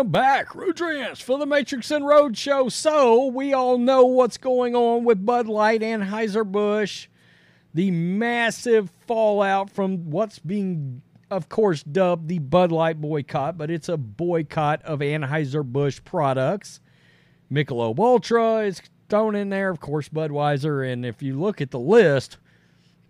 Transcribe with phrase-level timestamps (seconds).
[0.00, 2.70] am back, Rudrance, for the Matrix and Road Show.
[2.70, 7.06] So, we all know what's going on with Bud Light, and Anheuser-Busch,
[7.74, 13.90] the massive fallout from what's being, of course, dubbed the Bud Light boycott, but it's
[13.90, 16.80] a boycott of Anheuser-Busch products.
[17.52, 18.80] Michelob Ultra is
[19.10, 22.38] thrown in there, of course, Budweiser, and if you look at the list,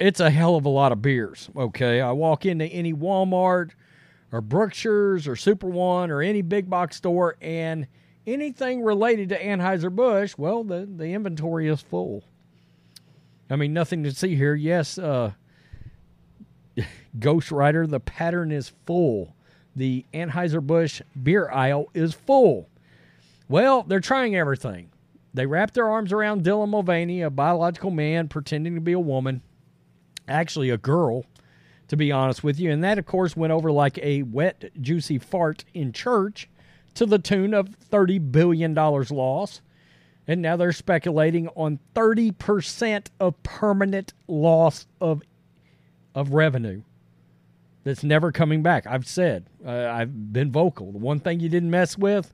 [0.00, 1.48] it's a hell of a lot of beers.
[1.56, 3.70] Okay, I walk into any Walmart
[4.32, 7.86] or Brookshire's or Super One or any big box store, and
[8.26, 12.24] anything related to Anheuser-Busch, well, the, the inventory is full.
[13.50, 14.54] I mean, nothing to see here.
[14.54, 15.32] Yes, uh,
[17.18, 19.36] Ghost Rider, the pattern is full.
[19.76, 22.68] The Anheuser-Busch beer aisle is full.
[23.48, 24.90] Well, they're trying everything.
[25.34, 29.42] They wrap their arms around Dylan Mulvaney, a biological man pretending to be a woman,
[30.28, 31.24] actually a girl,
[31.92, 32.70] to be honest with you.
[32.70, 36.48] And that, of course, went over like a wet, juicy fart in church
[36.94, 39.60] to the tune of $30 billion loss.
[40.26, 45.20] And now they're speculating on 30% of permanent loss of,
[46.14, 46.80] of revenue
[47.84, 48.86] that's never coming back.
[48.86, 50.92] I've said, uh, I've been vocal.
[50.92, 52.32] The one thing you didn't mess with,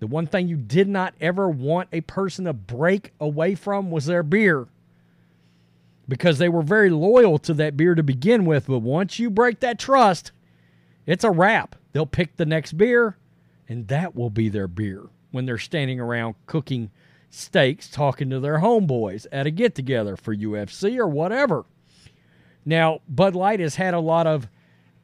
[0.00, 4.06] the one thing you did not ever want a person to break away from was
[4.06, 4.66] their beer
[6.08, 8.66] because they were very loyal to that beer to begin with.
[8.66, 10.32] But once you break that trust,
[11.06, 11.76] it's a wrap.
[11.92, 13.16] They'll pick the next beer,
[13.68, 16.90] and that will be their beer when they're standing around cooking
[17.30, 21.64] steaks, talking to their homeboys at a get together for UFC or whatever.
[22.64, 24.48] Now, Bud Light has had a lot of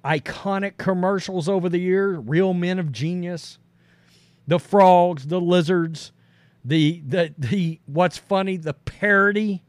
[0.04, 3.58] iconic commercials over the years Real Men of Genius,
[4.46, 6.12] the frogs, the lizards,
[6.64, 9.62] the, the, the what's funny, the parody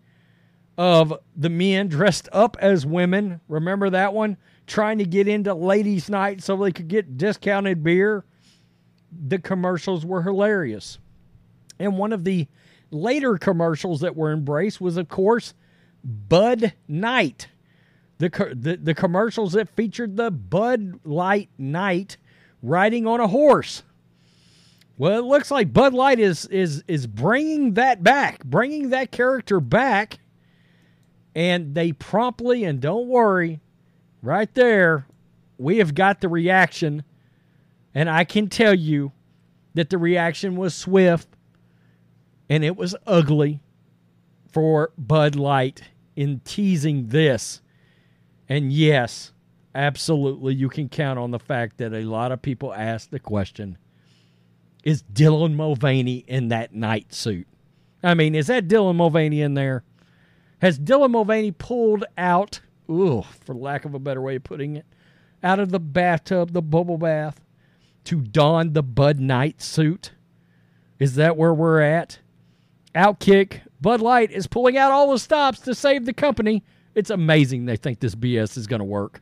[0.81, 3.39] of the men dressed up as women.
[3.47, 4.35] Remember that one?
[4.65, 8.25] Trying to get into ladies' night so they could get discounted beer.
[9.27, 10.97] The commercials were hilarious.
[11.77, 12.47] And one of the
[12.89, 15.53] later commercials that were embraced was, of course,
[16.03, 17.49] Bud Knight.
[18.17, 22.17] The, the, the commercials that featured the Bud Light Knight
[22.63, 23.83] riding on a horse.
[24.97, 29.59] Well, it looks like Bud Light is is is bringing that back, bringing that character
[29.59, 30.20] back
[31.35, 33.61] and they promptly, and don't worry,
[34.21, 35.07] right there,
[35.57, 37.03] we have got the reaction.
[37.93, 39.11] And I can tell you
[39.73, 41.27] that the reaction was swift
[42.49, 43.61] and it was ugly
[44.51, 45.83] for Bud Light
[46.15, 47.61] in teasing this.
[48.49, 49.31] And yes,
[49.73, 53.77] absolutely, you can count on the fact that a lot of people asked the question
[54.83, 57.47] Is Dylan Mulvaney in that knight suit?
[58.03, 59.83] I mean, is that Dylan Mulvaney in there?
[60.61, 64.85] Has Dylan Mulvaney pulled out, ooh, for lack of a better way of putting it,
[65.41, 67.41] out of the bathtub, the bubble bath,
[68.03, 70.11] to don the Bud Knight suit?
[70.99, 72.19] Is that where we're at?
[72.93, 76.63] Outkick, Bud Light is pulling out all the stops to save the company.
[76.93, 79.21] It's amazing they think this BS is going to work.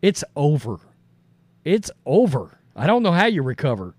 [0.00, 0.78] It's over.
[1.64, 2.60] It's over.
[2.76, 3.96] I don't know how you recover.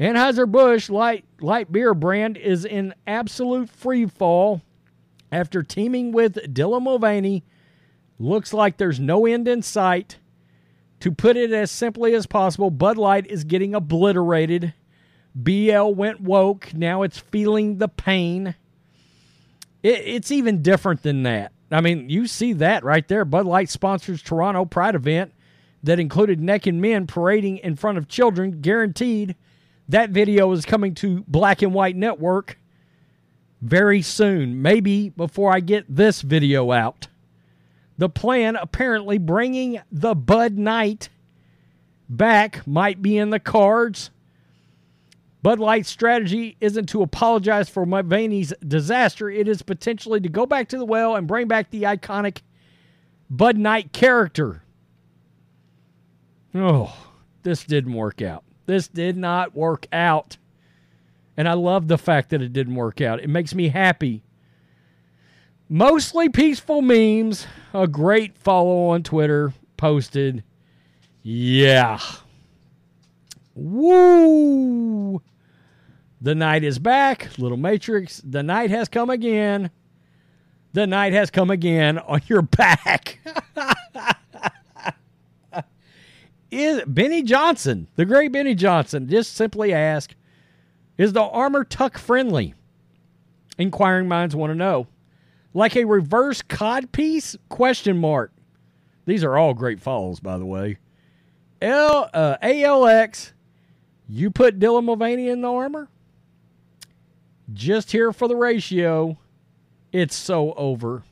[0.00, 4.62] Anheuser-Busch light light beer brand is in absolute free fall
[5.30, 7.44] after teaming with Dylan Mulvaney,
[8.18, 10.18] looks like there's no end in sight.
[11.00, 14.74] To put it as simply as possible, Bud Light is getting obliterated.
[15.34, 16.74] BL went woke.
[16.74, 18.56] Now it's feeling the pain.
[19.82, 21.52] It, it's even different than that.
[21.70, 23.24] I mean, you see that right there.
[23.24, 25.32] Bud Light sponsors Toronto Pride event
[25.82, 28.60] that included naked men parading in front of children.
[28.60, 29.36] Guaranteed
[29.88, 32.58] that video is coming to Black and White Network
[33.60, 37.08] very soon, maybe before I get this video out.
[37.96, 41.08] The plan apparently bringing the Bud Knight
[42.08, 44.10] back might be in the cards.
[45.42, 49.30] Bud Light's strategy isn't to apologize for Mulvaney's disaster.
[49.30, 52.42] It is potentially to go back to the well and bring back the iconic
[53.30, 54.62] Bud Knight character.
[56.54, 56.94] Oh,
[57.42, 58.44] this didn't work out.
[58.66, 60.36] This did not work out.
[61.38, 63.20] And I love the fact that it didn't work out.
[63.20, 64.24] It makes me happy.
[65.68, 67.46] Mostly peaceful memes.
[67.72, 70.42] A great follow on Twitter posted.
[71.22, 72.00] Yeah.
[73.54, 75.22] Woo!
[76.20, 77.38] The night is back.
[77.38, 78.20] Little Matrix.
[78.24, 79.70] The night has come again.
[80.72, 83.20] The night has come again on your back.
[86.50, 90.16] is Benny Johnson, the great Benny Johnson, just simply ask
[90.98, 92.54] is the armor tuck friendly?
[93.56, 94.88] Inquiring minds want to know.
[95.54, 97.36] Like a reverse cod piece?
[97.48, 98.32] Question mark.
[99.06, 100.78] These are all great follows, by the way.
[101.62, 103.32] L uh, ALX
[104.06, 105.88] You put Dylan Mulvaney in the armor?
[107.52, 109.16] Just here for the ratio.
[109.90, 111.04] It's so over.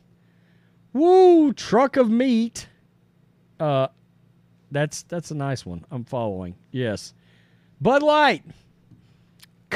[0.93, 2.69] Woo, truck of meat.
[3.59, 3.89] Uh
[4.71, 5.85] that's that's a nice one.
[5.91, 6.57] I'm following.
[6.71, 7.15] Yes.
[7.81, 8.45] Bud Light.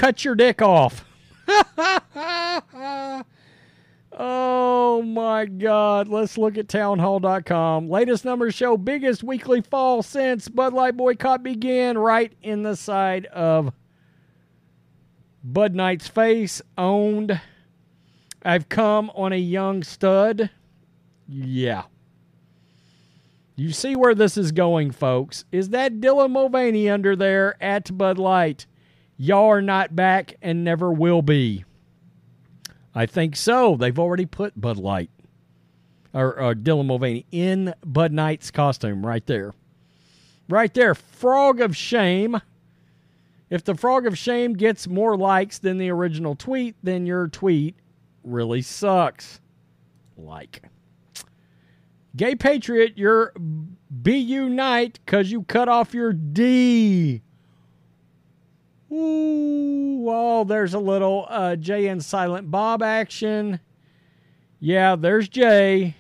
[0.01, 1.05] Cut your dick off.
[4.17, 6.09] oh my God.
[6.09, 7.91] Let's look at townhall.com.
[7.91, 13.27] Latest numbers show biggest weekly fall since Bud Light boycott began right in the side
[13.27, 13.75] of
[15.45, 16.63] Bud Knight's face.
[16.79, 17.39] Owned.
[18.43, 20.49] I've come on a young stud.
[21.29, 21.83] Yeah.
[23.55, 25.45] You see where this is going, folks.
[25.53, 28.65] Is that Dylan Mulvaney under there at Bud Light?
[29.23, 31.63] Y'all are not back and never will be.
[32.95, 33.77] I think so.
[33.77, 35.11] They've already put Bud Light
[36.15, 39.53] or, or Dylan Mulvaney in Bud Knight's costume right there.
[40.49, 40.95] Right there.
[40.95, 42.41] Frog of Shame.
[43.51, 47.75] If the Frog of Shame gets more likes than the original tweet, then your tweet
[48.25, 49.43] really sucks.
[50.17, 50.63] Like.
[52.17, 57.21] Gay Patriot, you're BU Knight because you cut off your D.
[58.93, 63.61] Ooh, well, there's a little uh, Jay and Silent Bob action.
[64.59, 65.97] Yeah, there's Jay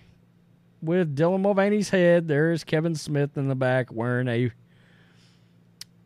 [0.82, 2.26] with Dylan Mulvaney's head.
[2.26, 4.50] There's Kevin Smith in the back wearing a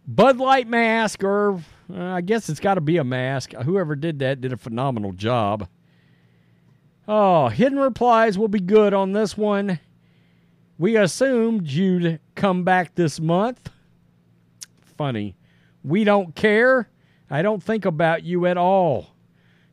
[0.07, 1.61] Bud Light mask, or
[1.93, 3.53] uh, I guess it's got to be a mask.
[3.53, 5.69] Whoever did that did a phenomenal job.
[7.09, 9.81] Oh, hidden replies will be good on this one.
[10.79, 13.71] We assumed you'd come back this month.
[14.97, 15.37] Funny.
[15.85, 16.89] We don't care.
[17.31, 19.15] I don't think about you at all.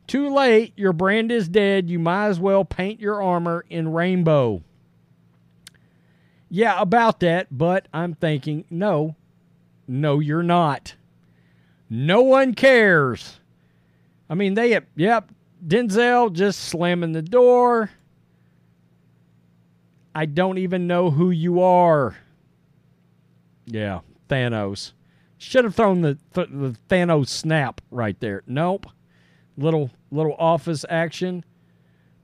[0.06, 0.72] Too late.
[0.76, 1.88] Your brand is dead.
[1.88, 4.62] You might as well paint your armor in rainbow.
[6.50, 9.16] Yeah, about that, but I'm thinking, no,
[9.88, 10.96] no, you're not.
[11.88, 13.40] No one cares.
[14.28, 15.30] I mean, they, yep,
[15.66, 17.90] Denzel just slamming the door.
[20.14, 22.16] I don't even know who you are.
[23.64, 24.92] Yeah, Thanos.
[25.42, 28.44] Should have thrown the, th- the Thanos snap right there.
[28.46, 28.86] Nope.
[29.58, 31.44] Little little office action.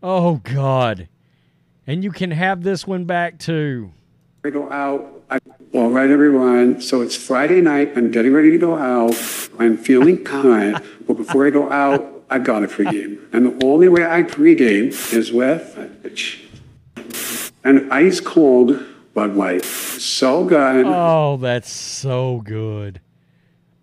[0.00, 1.08] Oh God.
[1.84, 3.92] And you can have this one back too.
[4.44, 5.24] I go out.
[5.28, 5.40] I,
[5.74, 6.80] all right, everyone.
[6.80, 7.92] So it's Friday night.
[7.96, 9.16] I'm getting ready to go out.
[9.58, 10.80] I'm feeling kind.
[11.08, 13.18] but before I go out, I've got to pregame.
[13.32, 15.76] And the only way I pregame is with
[17.64, 18.80] an ice cold
[19.12, 19.64] Bud Light.
[19.64, 20.86] So good.
[20.86, 23.00] Oh, that's so good.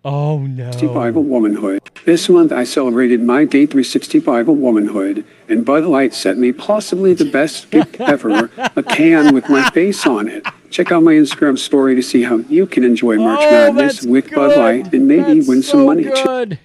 [0.06, 0.70] Oh no.
[0.70, 1.90] 365 of womanhood.
[2.04, 7.12] This month I celebrated my day 365 of womanhood, and Bud Light sent me possibly
[7.12, 10.46] the best gift ever, a can with my face on it.
[10.70, 14.26] Check out my Instagram story to see how you can enjoy March oh, Madness with
[14.26, 14.36] good.
[14.36, 16.04] Bud Light and maybe that's win so some money.
[16.04, 16.60] Good.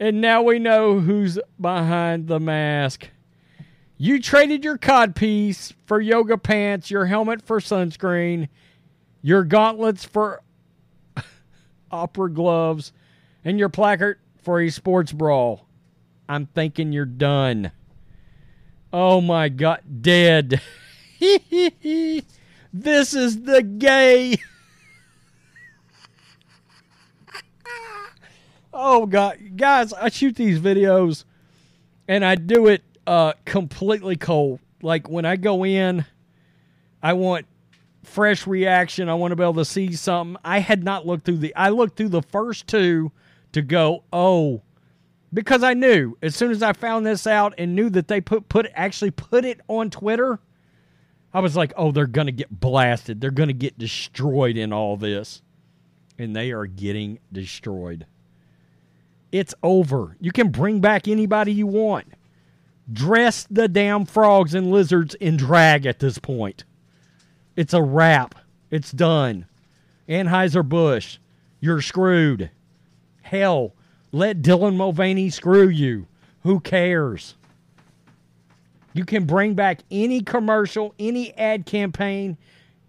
[0.00, 3.10] And now we know who's behind the mask.
[3.98, 8.48] You traded your cod piece for yoga pants, your helmet for sunscreen,
[9.20, 10.40] your gauntlets for
[11.90, 12.92] opera gloves,
[13.44, 15.66] and your placard for a sports brawl.
[16.28, 17.72] I'm thinking you're done.
[18.92, 20.60] Oh my God, dead.
[21.20, 24.38] this is the gay.
[28.72, 31.24] oh God, guys, I shoot these videos
[32.06, 34.60] and I do it uh, completely cold.
[34.82, 36.04] Like when I go in,
[37.02, 37.46] I want
[38.02, 39.08] fresh reaction.
[39.08, 40.40] I want to be able to see something.
[40.44, 41.54] I had not looked through the.
[41.54, 43.12] I looked through the first two
[43.52, 44.04] to go.
[44.12, 44.62] Oh,
[45.32, 48.48] because I knew as soon as I found this out and knew that they put
[48.48, 50.40] put actually put it on Twitter.
[51.32, 53.20] I was like, oh, they're gonna get blasted.
[53.20, 55.42] They're gonna get destroyed in all this,
[56.18, 58.06] and they are getting destroyed.
[59.30, 60.16] It's over.
[60.20, 62.06] You can bring back anybody you want.
[62.90, 66.64] Dress the damn frogs and lizards in drag at this point.
[67.58, 68.36] It's a wrap.
[68.70, 69.46] It's done.
[70.08, 71.18] Anheuser-Busch,
[71.58, 72.52] you're screwed.
[73.20, 73.74] Hell,
[74.12, 76.06] let Dylan Mulvaney screw you.
[76.44, 77.34] Who cares?
[78.92, 82.36] You can bring back any commercial, any ad campaign.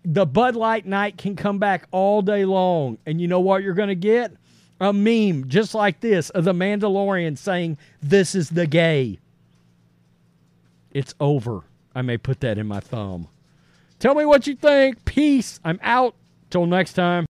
[0.05, 2.99] The Bud Light Knight can come back all day long.
[3.07, 4.33] And you know what you're going to get?
[4.79, 9.17] A meme just like this of the Mandalorian saying, This is the gay.
[10.91, 11.63] It's over.
[11.95, 13.29] I may put that in my thumb.
[13.99, 15.05] Tell me what you think.
[15.05, 15.59] Peace.
[15.63, 16.15] I'm out.
[16.49, 17.28] Till next time.